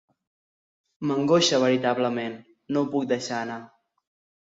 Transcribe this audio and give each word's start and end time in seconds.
M'angoixa 1.09 1.61
veritablement; 1.65 2.35
no 2.73 2.85
ho 2.87 2.91
puc 2.97 3.09
deixar 3.15 3.47
anar. 3.47 3.63